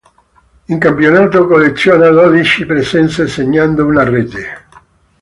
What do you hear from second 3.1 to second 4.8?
segnando una rete.